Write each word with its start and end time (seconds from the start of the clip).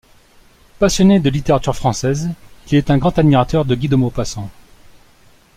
Passionné 0.79 1.19
de 1.19 1.29
littérature 1.29 1.75
française, 1.75 2.31
il 2.71 2.73
est 2.75 2.89
un 2.89 2.97
grand 2.97 3.19
admirateur 3.19 3.65
de 3.65 3.75
Guy 3.75 3.87
de 3.87 3.95
Maupassant. 3.95 4.49